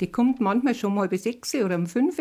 [0.00, 2.20] Die kommt manchmal schon mal bis sechs oder um fünf.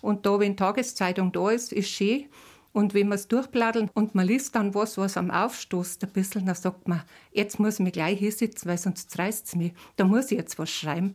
[0.00, 2.26] Und da, wenn Tageszeitung da ist, ist schön.
[2.72, 6.46] Und wenn man es durchbladelt und man liest dann was, was am aufstoßt ein bisschen,
[6.46, 9.72] dann sagt man, jetzt muss ich mich gleich hinsitzen, weil sonst reißt es mich.
[9.94, 11.14] Da muss ich jetzt was schreiben.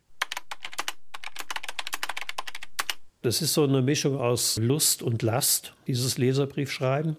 [3.22, 7.18] Das ist so eine Mischung aus Lust und Last, dieses Leserbriefschreiben.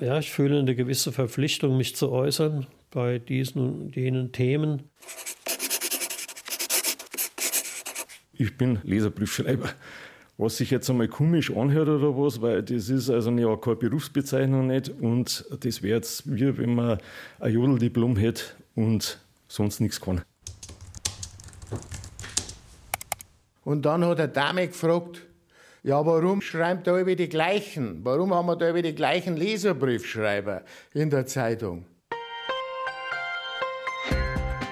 [0.00, 4.90] Ja, ich fühle eine gewisse Verpflichtung, mich zu äußern bei diesen und jenen Themen.
[8.36, 9.70] Ich bin Leserbriefschreiber.
[10.36, 14.66] Was sich jetzt einmal komisch anhört oder was, weil das ist also ja keine Berufsbezeichnung
[14.66, 16.98] nicht und das wäre jetzt wie wenn man
[17.38, 18.42] ein Jodeldiplom hätte
[18.74, 20.22] und sonst nichts kann.
[23.62, 25.22] Und dann hat der Dame gefragt,
[25.84, 28.00] ja, warum schreibt da über die gleichen?
[28.04, 30.62] Warum haben wir da über die gleichen Leserbriefschreiber
[30.94, 31.86] in der Zeitung?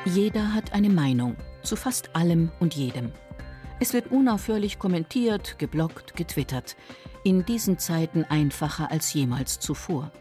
[0.04, 3.12] Jeder hat eine Meinung zu fast allem und jedem.
[3.82, 6.76] Es wird unaufhörlich kommentiert, geblockt, getwittert.
[7.24, 10.12] In diesen Zeiten einfacher als jemals zuvor.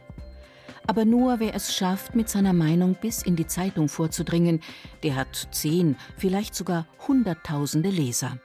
[0.87, 4.61] Aber nur wer es schafft, mit seiner Meinung bis in die Zeitung vorzudringen,
[5.03, 8.39] der hat zehn, vielleicht sogar Hunderttausende Leser.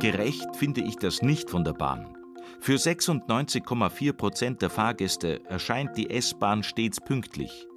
[0.00, 2.12] Gerecht finde ich das nicht von der Bahn.
[2.58, 7.68] Für 96,4 Prozent der Fahrgäste erscheint die S-Bahn stets pünktlich.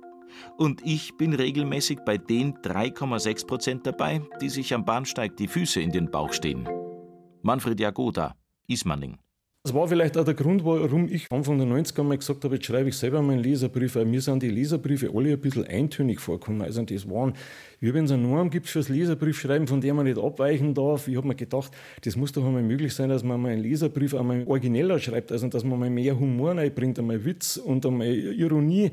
[0.58, 5.82] Und ich bin regelmäßig bei den 3,6 Prozent dabei, die sich am Bahnsteig die Füße
[5.82, 6.68] in den Bauch stehen.
[7.42, 8.36] Manfred Jagoda,
[8.68, 9.18] Ismaning.
[9.64, 12.66] Das war vielleicht auch der Grund, warum ich Anfang der 90er mal gesagt habe, jetzt
[12.66, 16.62] schreibe ich selber meinen Leserbrief, weil mir sind die Leserbriefe alle ein bisschen eintönig vorgekommen.
[16.62, 17.34] Also das waren,
[17.82, 21.10] wie wenn es eine Norm gibt fürs Leserbriefschreiben, von der man nicht abweichen darf.
[21.10, 21.72] Ich habe mir gedacht,
[22.06, 25.50] das muss doch einmal möglich sein, dass man mal einen Leserbrief einmal origineller schreibt, also
[25.50, 28.92] dass man mal mehr Humor reinbringt, einmal Witz und einmal Ironie.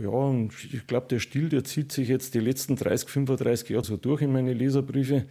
[0.00, 3.84] Ja, und ich glaube, der Stil, der zieht sich jetzt die letzten 30, 35 Jahre
[3.84, 5.26] so durch in meine Leserbriefe.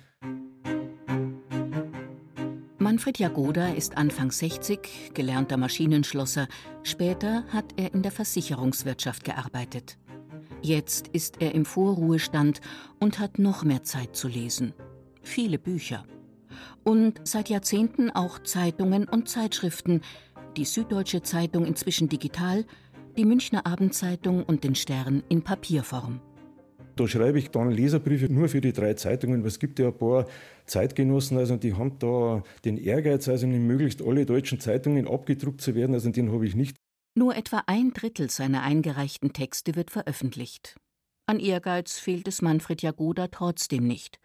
[2.78, 6.48] Manfred Jagoda ist Anfang 60, gelernter Maschinenschlosser.
[6.84, 9.98] Später hat er in der Versicherungswirtschaft gearbeitet.
[10.62, 12.62] Jetzt ist er im Vorruhestand
[13.00, 14.74] und hat noch mehr Zeit zu lesen.
[15.22, 16.06] Viele Bücher.
[16.84, 20.02] Und seit Jahrzehnten auch Zeitungen und Zeitschriften.
[20.56, 22.66] Die Süddeutsche Zeitung inzwischen digital,
[23.18, 26.22] die Münchner Abendzeitung und den Stern in Papierform.
[26.96, 30.26] Da schreibe ich dann Leserbriefe nur für die drei Zeitungen, es gibt ja ein paar
[30.66, 35.76] Zeitgenossen, also die haben da den Ehrgeiz, also in möglichst alle deutschen Zeitungen abgedruckt zu
[35.76, 36.76] werden, also den habe ich nicht.
[37.16, 40.76] Nur etwa ein Drittel seiner eingereichten Texte wird veröffentlicht.
[41.28, 44.20] An Ehrgeiz fehlt es Manfred Jagoda trotzdem nicht.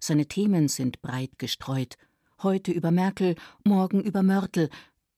[0.00, 1.96] Seine Themen sind breit gestreut.
[2.42, 4.68] Heute über Merkel, morgen über Mörtel.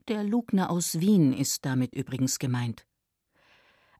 [0.08, 2.84] Der Lugner aus Wien ist damit übrigens gemeint.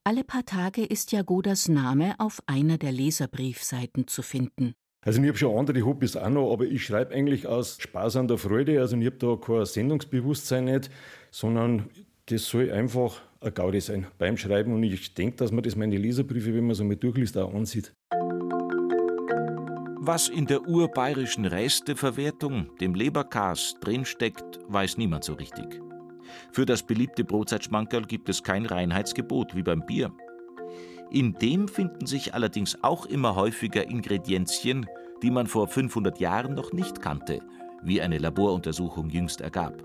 [0.06, 4.74] Alle paar Tage ist Jagodas Name auf einer der Leserbriefseiten zu finden.
[5.00, 8.28] Also ich habe schon andere Hobbys auch noch, aber ich schreibe eigentlich aus Spaß an
[8.28, 8.80] der Freude.
[8.80, 10.90] Also ich habe da kein Sendungsbewusstsein nicht,
[11.30, 11.88] sondern
[12.26, 14.74] das soll einfach ein Gaudi sein beim Schreiben.
[14.74, 17.94] Und ich denke, dass man das meine Leserbriefe, wenn man so mal durchliest, auch ansieht.
[20.06, 25.80] Was in der urbayerischen Resteverwertung, dem Leberkas, drinsteckt, weiß niemand so richtig.
[26.52, 30.12] Für das beliebte Brotzeitschmankerl gibt es kein Reinheitsgebot wie beim Bier.
[31.10, 34.86] In dem finden sich allerdings auch immer häufiger Ingredienzien,
[35.22, 37.40] die man vor 500 Jahren noch nicht kannte,
[37.82, 39.84] wie eine Laboruntersuchung jüngst ergab.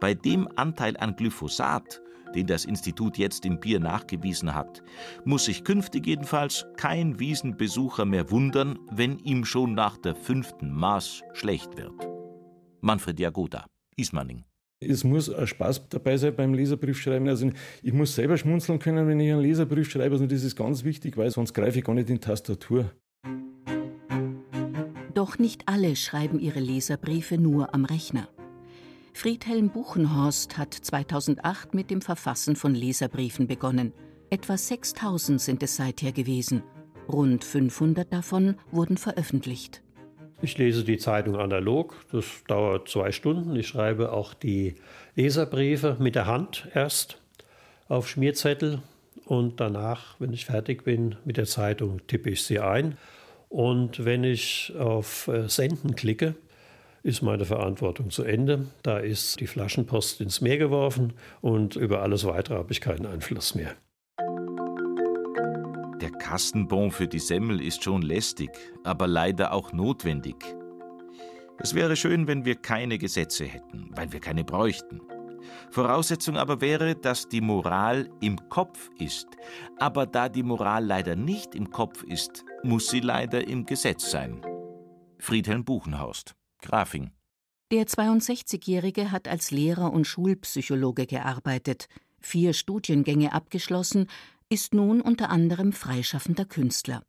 [0.00, 2.02] Bei dem Anteil an Glyphosat,
[2.34, 4.82] den das Institut jetzt im Bier nachgewiesen hat,
[5.24, 11.22] muss sich künftig jedenfalls kein Wiesenbesucher mehr wundern, wenn ihm schon nach der fünften Maß
[11.32, 11.94] schlecht wird.
[12.80, 13.66] Manfred Jagoda,
[13.96, 14.44] Ismaning.
[14.80, 17.28] Es muss ein Spaß dabei sein beim Leserbriefschreiben.
[17.28, 17.50] Also
[17.82, 20.14] ich muss selber schmunzeln können, wenn ich einen Leserbrief schreibe.
[20.14, 22.90] Also das ist ganz wichtig, weil sonst greife ich gar nicht in die Tastatur.
[25.14, 28.28] Doch nicht alle schreiben ihre Leserbriefe nur am Rechner.
[29.12, 33.92] Friedhelm Buchenhorst hat 2008 mit dem Verfassen von Leserbriefen begonnen.
[34.28, 36.64] Etwa 6000 sind es seither gewesen.
[37.08, 39.83] Rund 500 davon wurden veröffentlicht.
[40.42, 43.56] Ich lese die Zeitung analog, das dauert zwei Stunden.
[43.56, 44.74] Ich schreibe auch die
[45.16, 47.18] Leserbriefe mit der Hand erst
[47.88, 48.82] auf Schmierzettel
[49.24, 52.98] und danach, wenn ich fertig bin mit der Zeitung, tippe ich sie ein.
[53.48, 56.34] Und wenn ich auf äh, Senden klicke,
[57.04, 58.66] ist meine Verantwortung zu Ende.
[58.82, 63.54] Da ist die Flaschenpost ins Meer geworfen und über alles weitere habe ich keinen Einfluss
[63.54, 63.74] mehr.
[66.14, 68.50] Kastenbon für die Semmel ist schon lästig,
[68.82, 70.36] aber leider auch notwendig.
[71.58, 75.00] Es wäre schön, wenn wir keine Gesetze hätten, weil wir keine bräuchten.
[75.70, 79.28] Voraussetzung aber wäre, dass die Moral im Kopf ist.
[79.78, 84.40] Aber da die Moral leider nicht im Kopf ist, muss sie leider im Gesetz sein.
[85.18, 87.12] Friedhelm Buchenhorst, Grafing.
[87.70, 91.88] Der 62-Jährige hat als Lehrer und Schulpsychologe gearbeitet,
[92.20, 94.08] vier Studiengänge abgeschlossen,
[94.54, 97.02] ist nun unter anderem freischaffender Künstler.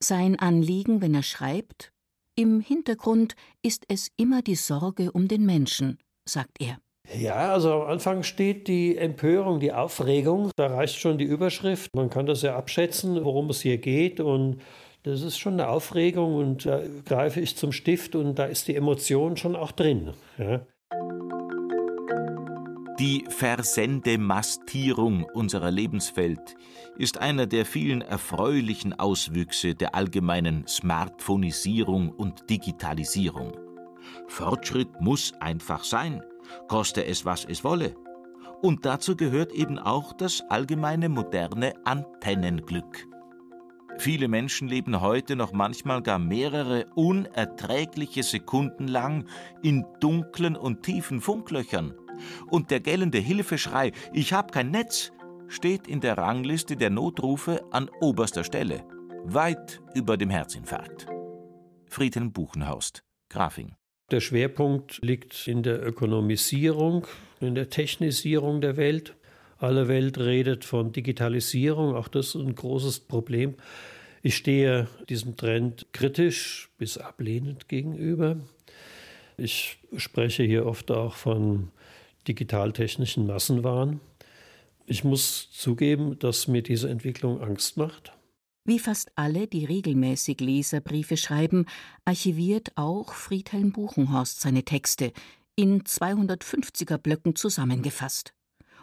[0.00, 1.92] Sein Anliegen, wenn er schreibt,
[2.34, 6.78] im Hintergrund ist es immer die Sorge um den Menschen, sagt er.
[7.16, 10.50] Ja, also am Anfang steht die Empörung, die Aufregung.
[10.56, 11.94] Da reicht schon die Überschrift.
[11.94, 14.18] Man kann das ja abschätzen, worum es hier geht.
[14.18, 14.60] Und
[15.04, 16.34] das ist schon eine Aufregung.
[16.34, 20.14] Und da greife ich zum Stift und da ist die Emotion schon auch drin.
[20.38, 20.66] Ja.
[22.98, 26.56] Die Versendemastierung unserer Lebenswelt
[26.98, 33.56] ist einer der vielen erfreulichen Auswüchse der allgemeinen Smartphonisierung und Digitalisierung.
[34.28, 36.22] Fortschritt muss einfach sein,
[36.68, 37.94] koste es, was es wolle.
[38.60, 43.08] Und dazu gehört eben auch das allgemeine moderne Antennenglück.
[43.98, 49.26] Viele Menschen leben heute noch manchmal gar mehrere unerträgliche Sekunden lang
[49.62, 51.94] in dunklen und tiefen Funklöchern.
[52.50, 55.12] Und der gellende Hilfeschrei Ich hab kein Netz
[55.48, 58.84] steht in der Rangliste der Notrufe an oberster Stelle,
[59.24, 61.06] weit über dem Herzinfarkt.
[61.86, 63.74] Friedhelm Buchenhorst, Grafing.
[64.10, 67.06] Der Schwerpunkt liegt in der Ökonomisierung,
[67.40, 69.14] in der Technisierung der Welt.
[69.58, 73.54] Alle Welt redet von Digitalisierung, auch das ist ein großes Problem.
[74.22, 78.36] Ich stehe diesem Trend kritisch bis ablehnend gegenüber.
[79.36, 81.70] Ich spreche hier oft auch von
[82.28, 84.00] digitaltechnischen Massenwahn.
[84.86, 88.12] Ich muss zugeben, dass mir diese Entwicklung Angst macht.
[88.64, 91.66] Wie fast alle, die regelmäßig Leserbriefe schreiben,
[92.04, 95.12] archiviert auch Friedhelm Buchenhorst seine Texte
[95.56, 98.34] in 250er Blöcken zusammengefasst.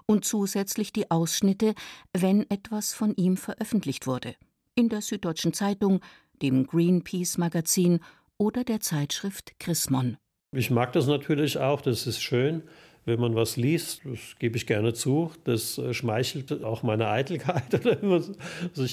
[0.05, 1.75] Und zusätzlich die Ausschnitte,
[2.13, 4.35] wenn etwas von ihm veröffentlicht wurde.
[4.75, 6.01] In der Süddeutschen Zeitung,
[6.41, 7.99] dem Greenpeace-Magazin
[8.37, 10.17] oder der Zeitschrift Chrismon.
[10.51, 12.63] Ich mag das natürlich auch, das ist schön
[13.05, 17.73] wenn man was liest, das gebe ich gerne zu, das äh, schmeichelt auch meine Eitelkeit
[17.73, 18.35] oder wie man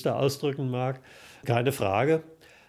[0.02, 1.00] da ausdrücken mag,
[1.44, 2.22] keine Frage.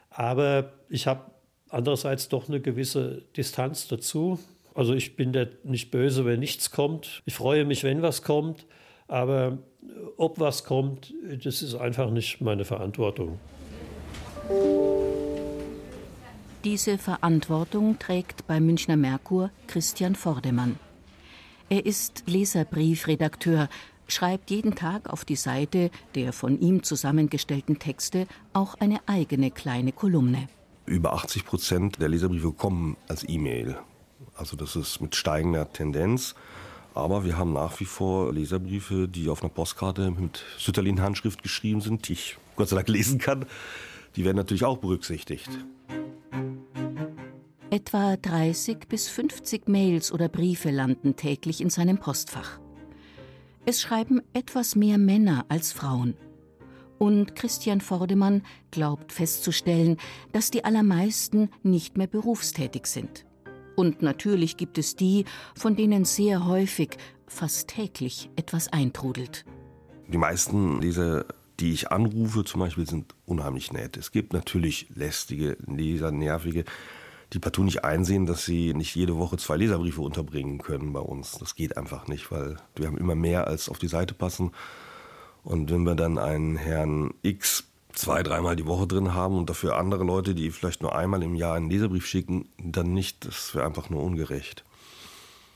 [0.09, 1.31] Aber ich habe
[1.69, 4.39] andererseits doch eine gewisse Distanz dazu.
[4.73, 7.21] Also ich bin da nicht böse, wenn nichts kommt.
[7.25, 8.65] Ich freue mich, wenn was kommt.
[9.07, 9.57] Aber
[10.17, 11.13] ob was kommt,
[11.43, 13.39] das ist einfach nicht meine Verantwortung.
[16.63, 20.77] Diese Verantwortung trägt beim Münchner Merkur Christian Vordemann.
[21.69, 23.67] Er ist Leserbriefredakteur,
[24.07, 29.91] schreibt jeden Tag auf die Seite der von ihm zusammengestellten Texte auch eine eigene kleine
[29.91, 30.47] Kolumne.
[30.85, 33.77] Über 80 Prozent der Leserbriefe kommen als E-Mail.
[34.35, 36.35] Also das ist mit steigender Tendenz.
[36.93, 42.07] Aber wir haben nach wie vor Leserbriefe, die auf einer Postkarte mit Sütterlin-Handschrift geschrieben sind,
[42.07, 43.45] die ich Gott sei Dank lesen kann.
[44.15, 45.49] Die werden natürlich auch berücksichtigt.
[47.69, 52.61] Etwa 30 bis 50 Mails oder Briefe landen täglich in seinem Postfach.
[53.65, 56.15] Es schreiben etwas mehr Männer als Frauen.
[56.97, 58.41] Und Christian Vordemann
[58.71, 59.97] glaubt festzustellen,
[60.31, 63.25] dass die allermeisten nicht mehr berufstätig sind.
[63.75, 66.97] Und natürlich gibt es die, von denen sehr häufig,
[67.27, 69.43] fast täglich etwas eintrudelt.
[70.07, 71.25] Die meisten Leser,
[71.59, 73.97] die ich anrufe zum Beispiel, sind unheimlich nett.
[73.97, 76.63] Es gibt natürlich lästige Leser, nervige,
[77.33, 81.33] die partout nicht einsehen, dass sie nicht jede Woche zwei Leserbriefe unterbringen können bei uns.
[81.33, 84.51] Das geht einfach nicht, weil wir haben immer mehr, als auf die Seite passen.
[85.43, 87.65] Und wenn wir dann einen Herrn X
[87.97, 91.35] zwei, dreimal die Woche drin haben und dafür andere Leute, die vielleicht nur einmal im
[91.35, 93.25] Jahr einen Leserbrief schicken, dann nicht.
[93.25, 94.63] Das wäre einfach nur ungerecht.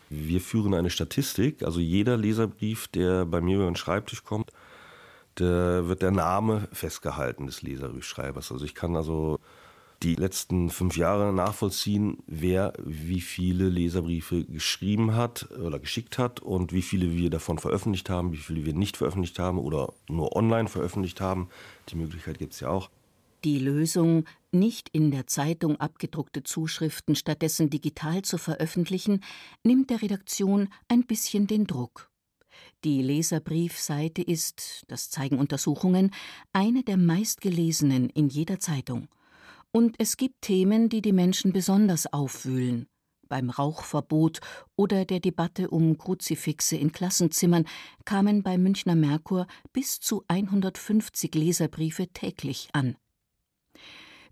[0.09, 4.51] Wir führen eine Statistik, also jeder Leserbrief, der bei mir über den Schreibtisch kommt,
[5.35, 8.51] da wird der Name festgehalten des Leserbriefschreibers.
[8.51, 9.39] Also ich kann also
[10.03, 16.73] die letzten fünf Jahre nachvollziehen, wer wie viele Leserbriefe geschrieben hat oder geschickt hat und
[16.73, 20.67] wie viele wir davon veröffentlicht haben, wie viele wir nicht veröffentlicht haben oder nur online
[20.67, 21.49] veröffentlicht haben.
[21.89, 22.89] Die Möglichkeit gibt es ja auch.
[23.43, 29.23] Die Lösung, nicht in der Zeitung abgedruckte Zuschriften stattdessen digital zu veröffentlichen,
[29.63, 32.09] nimmt der Redaktion ein bisschen den Druck.
[32.83, 36.11] Die Leserbriefseite ist, das zeigen Untersuchungen,
[36.53, 39.07] eine der meistgelesenen in jeder Zeitung.
[39.71, 42.87] Und es gibt Themen, die die Menschen besonders aufwühlen.
[43.29, 44.41] Beim Rauchverbot
[44.75, 47.65] oder der Debatte um Kruzifixe in Klassenzimmern
[48.03, 52.97] kamen bei Münchner Merkur bis zu 150 Leserbriefe täglich an.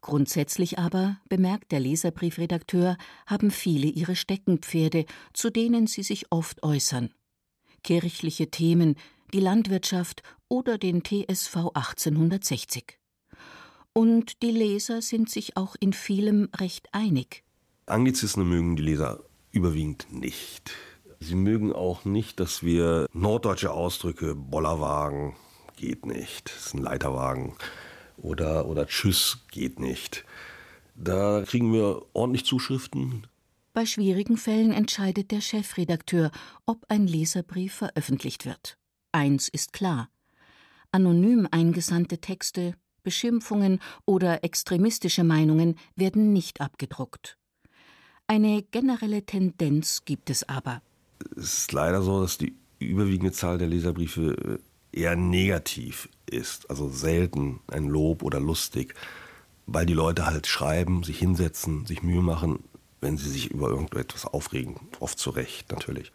[0.01, 7.13] Grundsätzlich aber, bemerkt der Leserbriefredakteur, haben viele ihre Steckenpferde, zu denen sie sich oft äußern.
[7.83, 8.95] Kirchliche Themen,
[9.33, 12.98] die Landwirtschaft oder den TSV 1860.
[13.99, 17.43] Und die Leser sind sich auch in vielem recht einig.
[17.85, 19.19] Anglizismen mögen die Leser
[19.51, 20.71] überwiegend nicht.
[21.19, 25.35] Sie mögen auch nicht, dass wir norddeutsche Ausdrücke, Bollerwagen
[25.75, 27.57] geht nicht, ist ein Leiterwagen
[28.15, 30.23] oder, oder Tschüss geht nicht.
[30.95, 33.27] Da kriegen wir ordentlich Zuschriften.
[33.73, 36.31] Bei schwierigen Fällen entscheidet der Chefredakteur,
[36.65, 38.77] ob ein Leserbrief veröffentlicht wird.
[39.11, 40.07] Eins ist klar.
[40.93, 47.37] Anonym eingesandte Texte, Beschimpfungen oder extremistische Meinungen werden nicht abgedruckt.
[48.27, 50.81] Eine generelle Tendenz gibt es aber.
[51.35, 54.59] Es ist leider so, dass die überwiegende Zahl der Leserbriefe
[54.91, 58.93] eher negativ ist, also selten ein Lob oder lustig,
[59.65, 62.63] weil die Leute halt schreiben, sich hinsetzen, sich Mühe machen,
[63.01, 66.11] wenn sie sich über irgendetwas aufregen, oft zu Recht natürlich.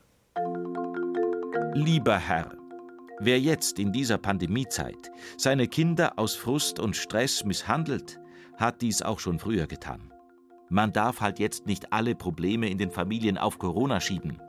[1.75, 2.53] Lieber Herr,
[3.21, 8.21] wer jetzt in dieser Pandemiezeit seine Kinder aus Frust und Stress misshandelt,
[8.57, 10.13] hat dies auch schon früher getan.
[10.69, 14.41] Man darf halt jetzt nicht alle Probleme in den Familien auf Corona schieben.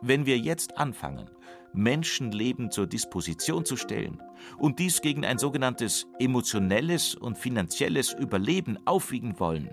[0.00, 1.30] Wenn wir jetzt anfangen,
[1.72, 4.22] Menschenleben zur Disposition zu stellen
[4.58, 9.70] und dies gegen ein sogenanntes emotionelles und finanzielles Überleben aufwiegen wollen,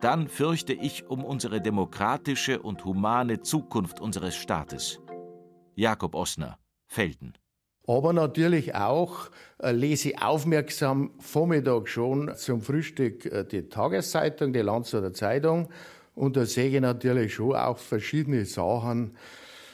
[0.00, 5.00] dann fürchte ich um unsere demokratische und humane Zukunft unseres Staates.
[5.74, 6.58] Jakob Ossner,
[6.88, 7.34] Felden.
[7.86, 14.60] Aber natürlich auch äh, lese ich aufmerksam Vormittag schon zum Frühstück äh, die Tageszeitung, die
[14.60, 15.68] Landshuter Zeitung.
[16.14, 19.16] Und da sehe ich natürlich schon auch verschiedene Sachen,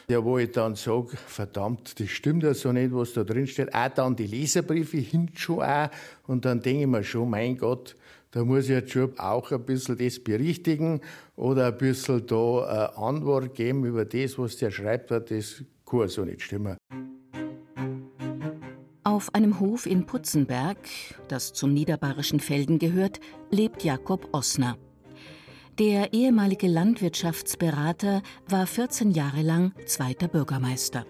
[0.09, 3.75] ja, wo ich dann sage, verdammt, das stimmt ja so nicht, was da drin steht.
[3.75, 5.89] Auch dann die Leserbriefe hin schon auch.
[6.27, 7.97] Und dann denke ich mir schon, mein Gott,
[8.31, 11.01] da muss ich jetzt schon auch ein bisschen das berichtigen
[11.37, 15.63] oder ein bisschen da eine Antwort geben über das, was der schreibt hat, das
[16.01, 16.77] kann so nicht stimmen.
[19.05, 20.79] Auf einem Hof in Putzenberg,
[21.29, 23.21] das zum niederbayerischen Felden gehört,
[23.51, 24.77] lebt Jakob Ossner.
[25.79, 31.07] Der ehemalige Landwirtschaftsberater war 14 Jahre lang zweiter Bürgermeister.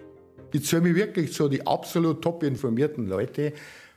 [0.51, 3.53] Ich zähle mich wirklich zu die absolut top informierten Leute,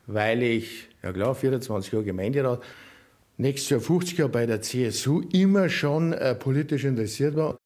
[0.07, 2.63] weil ich, ja klar, 24 Jahre Gemeinderat,
[3.37, 7.58] nächstes Jahr 50 Jahre bei der CSU immer schon äh, politisch interessiert war.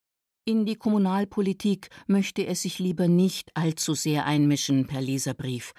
[0.45, 5.73] In die Kommunalpolitik möchte er sich lieber nicht allzu sehr einmischen per Leserbrief.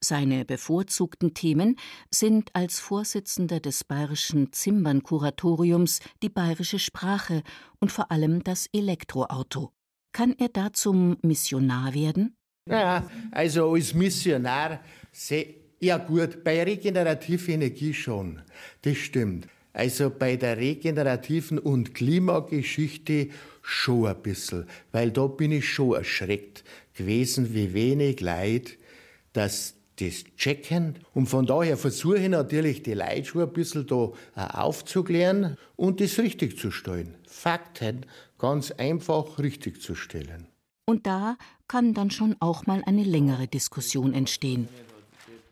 [0.00, 1.76] Seine bevorzugten Themen
[2.12, 7.42] sind als Vorsitzender des Bayerischen Zimbern-Kuratoriums die bayerische Sprache
[7.80, 9.72] und vor allem das Elektroauto.
[10.12, 12.36] Kann er da zum Missionar werden?
[12.68, 14.80] Ja, also als Missionar
[15.10, 15.46] sehr
[15.80, 18.40] ja gut, bei regenerativer Energie schon.
[18.82, 19.48] Das stimmt.
[19.74, 23.28] Also bei der regenerativen und Klimageschichte
[23.60, 26.64] schon ein bisschen, weil da bin ich schon erschreckt
[26.94, 28.78] gewesen, wie wenig Leid
[29.32, 30.96] das das checken.
[31.12, 36.00] Und von daher versuche ich natürlich, die Leute schon ein bisschen da äh, aufzuklären und
[36.00, 37.14] das richtig zu stellen.
[37.28, 38.06] Fakten
[38.38, 40.48] ganz einfach richtig zu stellen.
[40.86, 41.36] Und da
[41.68, 44.68] kann dann schon auch mal eine längere Diskussion entstehen.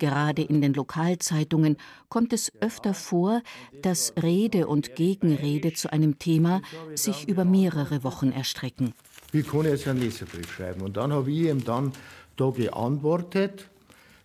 [0.02, 1.76] Gerade in den Lokalzeitungen
[2.08, 3.40] kommt es öfter vor,
[3.82, 6.60] dass Rede und Gegenrede zu einem Thema
[6.96, 8.94] sich über mehrere Wochen erstrecken.
[9.30, 10.80] Wie kann ich jetzt einen Leserbrief schreiben?
[10.80, 11.92] Und dann habe ich ihm dann
[12.36, 13.70] da geantwortet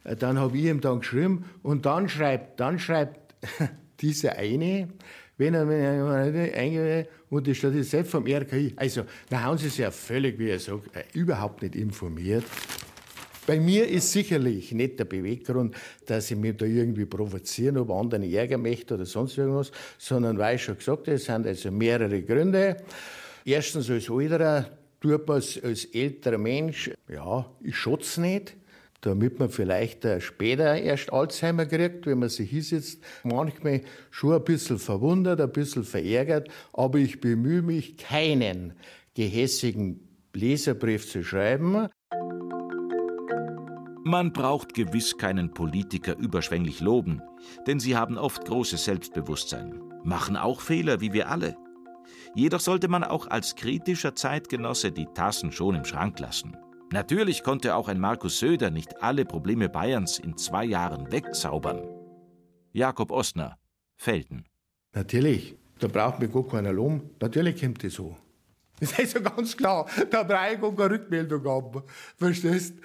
[0.03, 3.35] äh, dann habe ich ihm dann geschrieben und dann schreibt, dann schreibt
[4.01, 4.87] dieser eine,
[5.37, 8.73] wenn er mir eingeht, und steht jetzt selbst vom RKI.
[8.77, 12.45] Also, da haben sie sich ja völlig, wie er sagt, äh, überhaupt nicht informiert.
[13.47, 15.73] Bei mir ist sicherlich nicht der Beweggrund,
[16.05, 20.57] dass ich mich da irgendwie provozieren oder anderen ärgern möchte oder sonst irgendwas, sondern weil
[20.57, 22.75] ich schon gesagt habe, es sind also mehrere Gründe.
[23.45, 28.57] Erstens als Alterer tut man es als älterer Mensch, ja, ich schotze nicht
[29.01, 32.99] damit man vielleicht später erst Alzheimer kriegt, wenn man sich hinsetzt.
[33.23, 38.73] Manchmal schon ein bisschen verwundert, ein bisschen verärgert, aber ich bemühe mich, keinen
[39.13, 39.99] gehässigen
[40.33, 41.87] Leserbrief zu schreiben.
[44.07, 47.21] Man braucht gewiss keinen Politiker überschwänglich loben,
[47.67, 51.57] denn sie haben oft großes Selbstbewusstsein, machen auch Fehler wie wir alle.
[52.33, 56.55] Jedoch sollte man auch als kritischer Zeitgenosse die Tassen schon im Schrank lassen.
[56.93, 61.81] Natürlich konnte auch ein Markus Söder nicht alle Probleme Bayerns in zwei Jahren wegzaubern.
[62.71, 63.57] Jakob Ostner,
[63.97, 64.45] Felden.
[64.93, 67.09] Natürlich, da braucht mir gar keiner loben.
[67.19, 68.15] Natürlich kommt das so.
[68.79, 69.85] Das ist ja ganz klar.
[70.11, 71.83] Da brauche ich gar keine Rückmeldung haben.
[72.15, 72.75] Verstehst?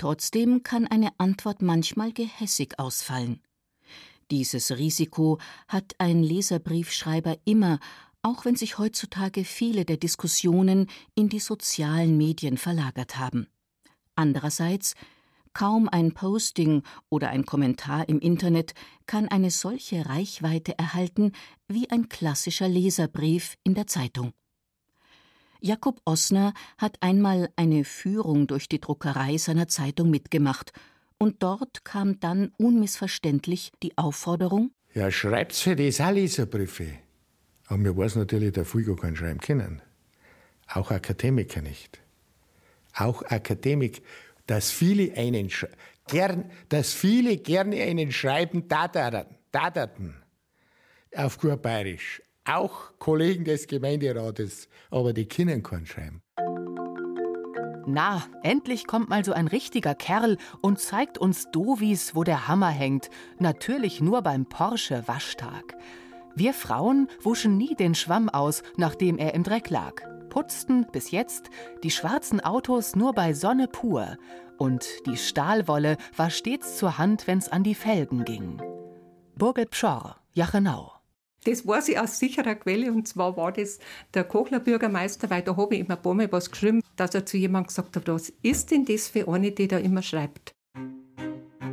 [0.00, 3.42] Trotzdem kann eine Antwort manchmal gehässig ausfallen.
[4.30, 5.38] Dieses Risiko
[5.68, 7.78] hat ein Leserbriefschreiber immer,
[8.22, 13.48] auch wenn sich heutzutage viele der Diskussionen in die sozialen Medien verlagert haben.
[14.14, 14.94] Andererseits
[15.52, 18.72] Kaum ein Posting oder ein Kommentar im Internet
[19.04, 21.32] kann eine solche Reichweite erhalten
[21.68, 24.32] wie ein klassischer Leserbrief in der Zeitung.
[25.60, 30.72] Jakob Ossner hat einmal eine Führung durch die Druckerei seiner Zeitung mitgemacht,
[31.18, 36.94] und dort kam dann unmissverständlich die Aufforderung: Ja, schreibt's für das auch Leserbriefe.
[37.66, 39.82] Aber mir weiß natürlich, der Fulgo kann schreiben können.
[40.66, 42.00] Auch Akademiker nicht.
[42.94, 44.02] Auch Akademik,
[44.46, 45.50] dass viele einen
[46.08, 50.16] gern, dass viele gerne einen schreiben, daterten,
[51.14, 52.22] auf gut bayerisch.
[52.44, 56.22] Auch Kollegen des Gemeinderates, aber die können keinen schreiben.
[57.86, 62.68] Na, endlich kommt mal so ein richtiger Kerl und zeigt uns Dovis, wo der Hammer
[62.68, 63.10] hängt.
[63.38, 65.76] Natürlich nur beim Porsche-Waschtag.
[66.36, 69.94] Wir Frauen wuschen nie den Schwamm aus, nachdem er im Dreck lag.
[70.28, 71.50] Putzten bis jetzt
[71.82, 74.16] die schwarzen Autos nur bei Sonne pur.
[74.56, 78.62] Und die Stahlwolle war stets zur Hand, wenn's an die Felgen ging.
[79.36, 80.99] Burgit Pschorr, Jachenau.
[81.44, 83.78] Das weiß ich aus sicherer Quelle und zwar war das
[84.12, 87.24] der Kochler Bürgermeister, weil da habe ich immer ein paar Mal was geschrieben, dass er
[87.24, 90.54] zu jemandem gesagt hat, was ist denn das für eine, die da immer schreibt?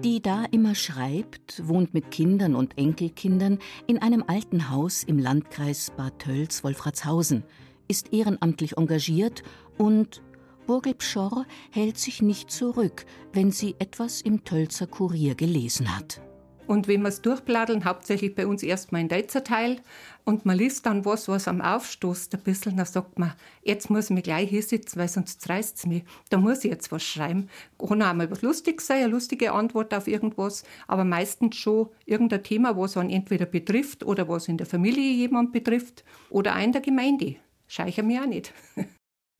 [0.03, 5.91] Die da immer schreibt, wohnt mit Kindern und Enkelkindern in einem alten Haus im Landkreis
[5.97, 7.43] Bad Tölz-Wolfratshausen,
[7.89, 9.43] ist ehrenamtlich engagiert
[9.77, 10.21] und
[10.65, 16.21] Burgel Pschorr hält sich nicht zurück, wenn sie etwas im Tölzer Kurier gelesen hat.
[16.67, 19.77] Und wenn wir es durchbladdeln, hauptsächlich bei uns erstmal in Deutzer Teil,
[20.25, 23.31] und man liest dann was, was am aufstoßt ein bisschen, dann sagt man,
[23.63, 26.03] jetzt muss ich mich gleich hinsetzen, weil sonst reißt es mich.
[26.29, 27.47] Da muss ich jetzt was schreiben.
[27.79, 32.43] Kann auch mal was Lustiges sein, eine lustige Antwort auf irgendwas, aber meistens schon irgendein
[32.43, 36.73] Thema, was einen entweder betrifft oder was in der Familie jemand betrifft oder auch in
[36.73, 37.37] der Gemeinde.
[37.67, 38.53] Scheicher mir auch nicht.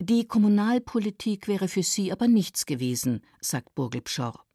[0.01, 4.46] Die Kommunalpolitik wäre für sie aber nichts gewesen, sagt Burgel Pschorr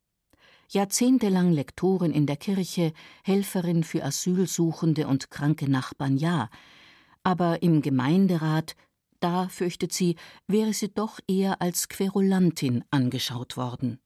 [0.72, 6.48] jahrzehntelang Lektorin in der Kirche, Helferin für Asylsuchende und kranke Nachbarn, ja.
[7.22, 8.74] Aber im Gemeinderat,
[9.20, 10.16] da, fürchtet sie,
[10.48, 14.00] wäre sie doch eher als Querulantin angeschaut worden.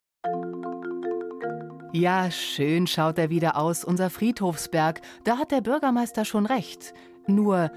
[1.93, 5.01] Ja, schön schaut er wieder aus, unser Friedhofsberg.
[5.25, 6.93] Da hat der Bürgermeister schon recht.
[7.27, 7.71] Nur,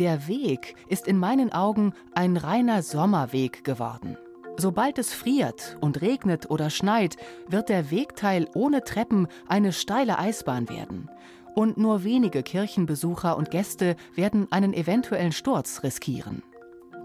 [0.00, 4.16] der Weg ist in meinen Augen ein reiner Sommerweg geworden.
[4.60, 7.16] Sobald es friert und regnet oder schneit,
[7.48, 11.08] wird der Wegteil ohne Treppen eine steile Eisbahn werden.
[11.54, 16.42] Und nur wenige Kirchenbesucher und Gäste werden einen eventuellen Sturz riskieren.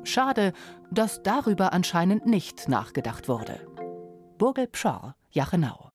[0.04, 0.52] Schade,
[0.92, 3.66] dass darüber anscheinend nicht nachgedacht wurde.
[4.38, 5.92] Burgel Pschorr, Jachenau.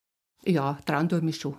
[0.46, 1.56] Ja, trauen tue mich schon.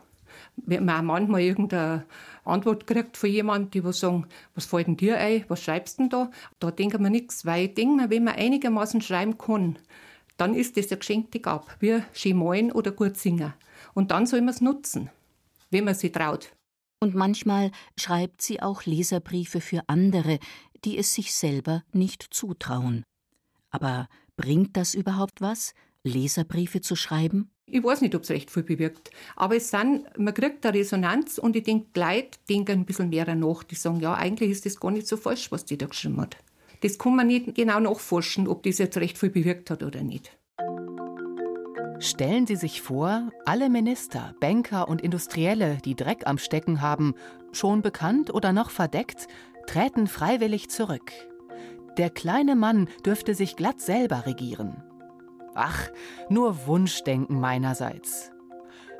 [0.56, 2.06] Wenn man manchmal irgendeine
[2.44, 6.32] Antwort kriegt von jemandem, die sagen, was fällt denn dir ein, was schreibst denn da?
[6.60, 9.78] Da denken wir nichts, weil ich denke wenn man einigermaßen schreiben kann,
[10.38, 13.54] dann ist das eine geschenkte Gabe, wie schön malen oder gut singen.
[13.94, 15.10] Und dann soll man es nutzen,
[15.70, 16.52] wenn man sich traut.
[17.00, 20.39] Und manchmal schreibt sie auch Leserbriefe für andere,
[20.84, 23.04] die es sich selber nicht zutrauen.
[23.72, 27.52] Aber bringt das überhaupt was, Leserbriefe zu schreiben?
[27.66, 29.12] Ich weiß nicht, ob es recht viel bewirkt.
[29.36, 33.10] Aber es sind, man kriegt eine Resonanz und ich denke, die Leute denken ein bisschen
[33.10, 33.64] mehr nach.
[33.64, 36.36] Die sagen, ja, eigentlich ist das gar nicht so falsch, was die da geschrieben hat.
[36.82, 40.38] Das kann man nicht genau nachforschen, ob das jetzt recht viel bewirkt hat oder nicht.
[42.00, 47.14] Stellen Sie sich vor, alle Minister, Banker und Industrielle, die Dreck am Stecken haben,
[47.52, 49.28] schon bekannt oder noch verdeckt,
[49.68, 51.12] treten freiwillig zurück.
[51.98, 54.84] Der kleine Mann dürfte sich glatt selber regieren.
[55.54, 55.90] Ach,
[56.30, 58.32] nur Wunschdenken meinerseits.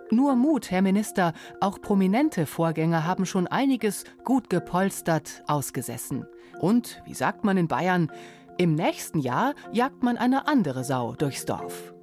[0.10, 6.26] Nur Mut, Herr Minister, auch prominente Vorgänger haben schon einiges gut gepolstert ausgesessen.
[6.60, 8.12] Und, wie sagt man in Bayern,
[8.58, 11.94] im nächsten Jahr jagt man eine andere Sau durchs Dorf.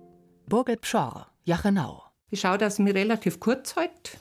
[0.47, 2.03] Burgit Pschorr, Jachenau.
[2.31, 4.19] Ich schaue, dass mir relativ kurz halt.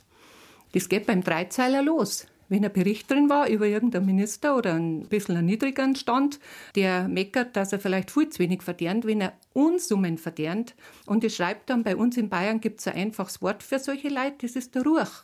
[0.74, 5.08] Das geht beim Dreizeiler los wenn ein Bericht drin war über irgendeinen Minister oder ein
[5.08, 6.40] bisschen einen niedrigeren Stand,
[6.76, 10.76] der meckert, dass er vielleicht viel zu wenig verdient, wenn er Unsummen verdient.
[11.06, 14.10] Und er schreibt dann, bei uns in Bayern gibt es ein einfaches Wort für solche
[14.10, 15.24] Leute, das ist der Ruch.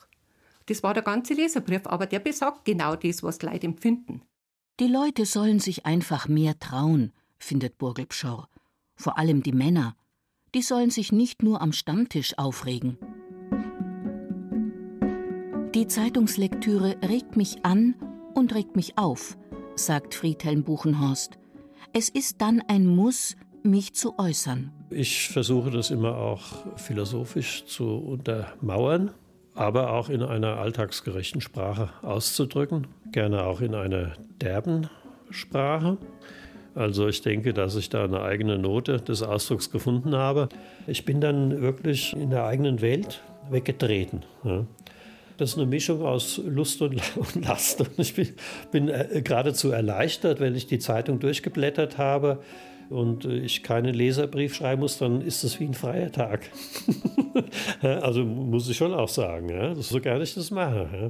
[0.68, 4.22] Das war der ganze Leserbrief, aber der besagt genau das, was die Leute empfinden.
[4.80, 8.50] Die Leute sollen sich einfach mehr trauen, findet Burgel Pschorr.
[8.96, 9.96] Vor allem die Männer.
[10.56, 12.98] Die sollen sich nicht nur am Stammtisch aufregen.
[15.76, 17.96] Die Zeitungslektüre regt mich an
[18.36, 19.36] und regt mich auf,
[19.74, 21.40] sagt Friedhelm Buchenhorst.
[21.94, 24.72] Es ist dann ein Muss, mich zu äußern.
[24.92, 26.42] Ich versuche das immer auch
[26.76, 29.14] philosophisch zu untermauern,
[29.56, 34.92] aber auch in einer alltagsgerechten Sprache auszudrücken, gerne auch in einer derben
[35.32, 35.98] Sprache.
[36.76, 40.50] Also ich denke, dass ich da eine eigene Note des Ausdrucks gefunden habe.
[40.86, 44.22] Ich bin dann wirklich in der eigenen Welt weggetreten.
[44.44, 44.68] Ja.
[45.38, 47.02] Das ist eine Mischung aus Lust und
[47.36, 47.82] Last.
[47.82, 48.30] Und ich bin,
[48.72, 52.42] bin äh, geradezu erleichtert, wenn ich die Zeitung durchgeblättert habe
[52.90, 56.50] und äh, ich keinen Leserbrief schreiben muss, dann ist das wie ein freier Tag.
[57.82, 61.10] also muss ich schon auch sagen, so gerne ich das mache.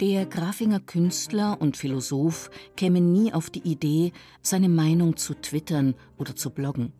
[0.00, 4.12] Der Grafinger Künstler und Philosoph käme nie auf die Idee,
[4.42, 6.92] seine Meinung zu twittern oder zu bloggen.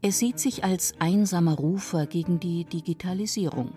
[0.00, 3.72] Er sieht sich als einsamer Rufer gegen die Digitalisierung.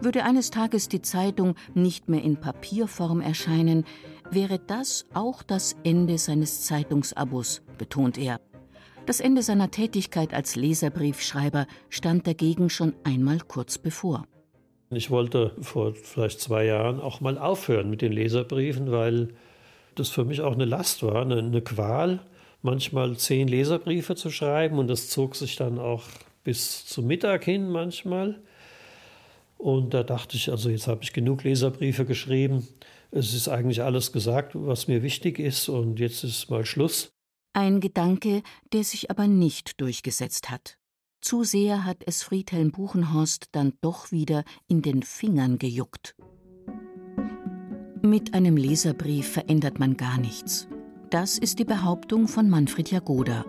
[0.00, 3.84] Würde eines Tages die Zeitung nicht mehr in Papierform erscheinen,
[4.30, 8.40] wäre das auch das Ende seines Zeitungsabos, betont er.
[9.06, 14.26] Das Ende seiner Tätigkeit als Leserbriefschreiber stand dagegen schon einmal kurz bevor.
[14.90, 19.28] Ich wollte vor vielleicht zwei Jahren auch mal aufhören mit den Leserbriefen, weil
[19.94, 22.20] das für mich auch eine Last war, eine, eine Qual,
[22.62, 26.04] manchmal zehn Leserbriefe zu schreiben und das zog sich dann auch
[26.44, 28.40] bis zum Mittag hin manchmal.
[29.62, 32.66] Und da dachte ich, also jetzt habe ich genug Leserbriefe geschrieben.
[33.12, 37.12] Es ist eigentlich alles gesagt, was mir wichtig ist und jetzt ist mal Schluss.
[37.52, 40.78] Ein Gedanke, der sich aber nicht durchgesetzt hat.
[41.20, 46.16] Zu sehr hat es Friedhelm Buchenhorst dann doch wieder in den Fingern gejuckt.
[48.02, 50.66] Mit einem Leserbrief verändert man gar nichts.
[51.10, 53.44] Das ist die Behauptung von Manfred Jagoda.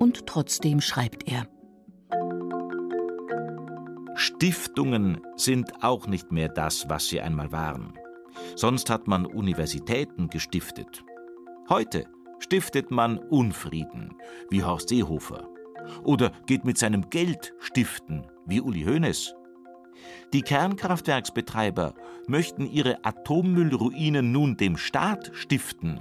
[0.00, 1.46] Und trotzdem schreibt er.
[4.14, 7.94] Stiftungen sind auch nicht mehr das, was sie einmal waren.
[8.56, 11.04] Sonst hat man Universitäten gestiftet.
[11.68, 12.06] Heute
[12.38, 14.14] stiftet man Unfrieden,
[14.50, 15.48] wie Horst Seehofer
[16.02, 19.34] oder geht mit seinem Geld stiften, wie Uli Hoeneß.
[20.32, 21.94] Die Kernkraftwerksbetreiber
[22.26, 26.00] möchten ihre Atommüllruinen nun dem Staat stiften.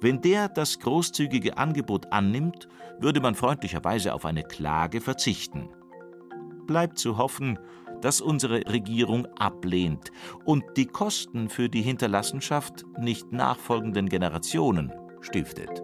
[0.00, 5.68] Wenn der das großzügige Angebot annimmt, würde man freundlicherweise auf eine Klage verzichten.
[6.66, 7.58] Bleibt zu hoffen,
[8.00, 10.10] dass unsere Regierung ablehnt
[10.44, 15.82] und die Kosten für die Hinterlassenschaft nicht nachfolgenden Generationen stiftet.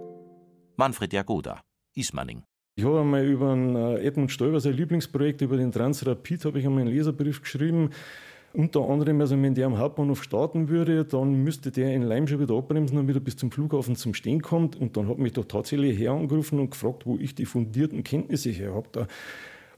[0.77, 1.61] Manfred Jagoda,
[1.95, 2.42] Ismaning.
[2.75, 6.66] Ich habe einmal über einen äh, Edmund Stoiber, sein Lieblingsprojekt, über den Transrapid, habe ich
[6.66, 7.90] einmal einen Leserbrief geschrieben.
[8.55, 12.40] Unter anderem, also wenn der am Hauptbahnhof starten würde, dann müsste der in Leim schon
[12.40, 14.77] wieder abbremsen, damit er bis zum Flughafen zum Stehen kommt.
[14.77, 18.51] Und dann hat mich doch tatsächlich her angerufen und gefragt, wo ich die fundierten Kenntnisse
[18.51, 19.07] her habe.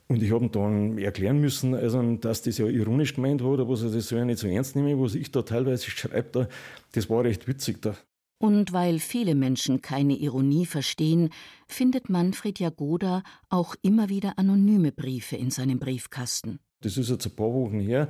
[0.07, 3.83] Und ich habe dann erklären müssen, also, dass das ja ironisch gemeint war, oder was
[3.83, 6.49] er das so ja nicht so ernst nehme, was ich da teilweise schreibe.
[6.93, 7.81] Das war recht witzig.
[7.81, 7.97] Da.
[8.39, 11.31] Und weil viele Menschen keine Ironie verstehen,
[11.67, 16.59] findet Manfred Jagoda auch immer wieder anonyme Briefe in seinem Briefkasten.
[16.83, 18.09] Das ist jetzt ein paar Wochen her.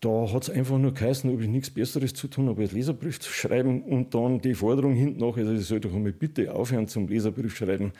[0.00, 3.20] Da hat es einfach nur geheißen, ob ich nichts Besseres zu tun habe, als Leserbrief
[3.20, 6.86] zu schreiben und dann die Forderung hinten nach, also ich soll doch einmal bitte aufhören
[6.86, 7.92] zum Leserbrief schreiben.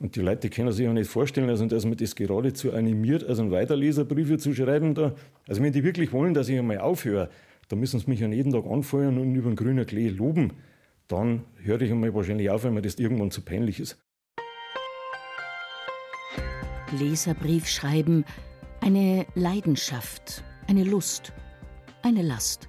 [0.00, 3.50] Und die Leute können sich ja nicht vorstellen, also, dass man das geradezu animiert, also
[3.50, 4.94] weiter Leserbriefe zu schreiben.
[4.94, 5.14] Da.
[5.46, 7.28] Also wenn die wirklich wollen, dass ich einmal aufhöre,
[7.68, 10.54] da müssen sie mich an jeden Tag anfeuern und über den grünen Klee loben.
[11.08, 13.98] Dann höre ich einmal wahrscheinlich auf, wenn mir das irgendwann zu peinlich ist.
[16.98, 18.24] Leserbrief schreiben,
[18.80, 21.32] eine Leidenschaft, eine Lust,
[22.02, 22.68] eine Last.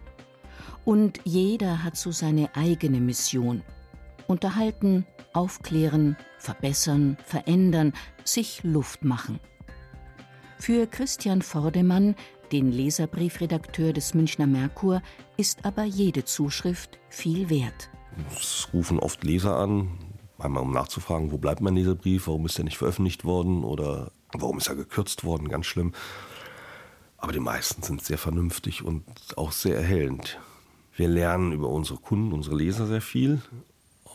[0.86, 3.62] Und jeder hat so seine eigene Mission.
[4.28, 7.94] Unterhalten, aufklären, verbessern, verändern,
[8.24, 9.40] sich Luft machen.
[10.60, 12.16] Für Christian Vordemann
[12.54, 15.02] den Leserbriefredakteur des Münchner Merkur,
[15.36, 17.90] ist aber jede Zuschrift viel wert.
[18.32, 19.90] Es rufen oft Leser an,
[20.38, 24.60] einmal um nachzufragen, wo bleibt mein Leserbrief, warum ist er nicht veröffentlicht worden oder warum
[24.60, 25.94] ist er gekürzt worden, ganz schlimm.
[27.18, 29.04] Aber die meisten sind sehr vernünftig und
[29.36, 30.40] auch sehr erhellend.
[30.96, 33.42] Wir lernen über unsere Kunden, unsere Leser sehr viel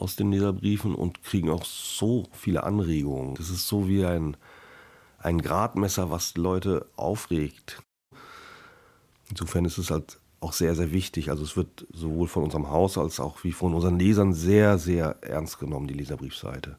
[0.01, 3.35] aus den Leserbriefen und kriegen auch so viele Anregungen.
[3.35, 4.37] Das ist so wie ein,
[5.19, 7.83] ein Gradmesser, was Leute aufregt.
[9.31, 11.31] Insofern ist es halt auch sehr, sehr wichtig.
[11.31, 15.17] Also es wird sowohl von unserem Haus als auch wie von unseren Lesern sehr, sehr
[15.23, 16.77] ernst genommen, die Leserbriefseite.